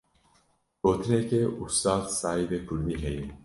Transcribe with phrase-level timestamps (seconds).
[0.83, 3.27] Gotineke Ustad Saîdê Kurdî heye.